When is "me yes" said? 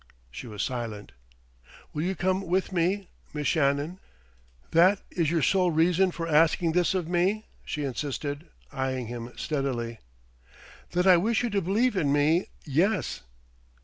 12.11-13.21